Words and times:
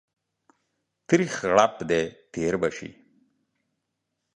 تريخ 1.07 1.33
غړپ 1.49 1.73
دى 1.89 2.03
تير 2.33 2.53
به 2.61 2.69
سي. 2.77 2.89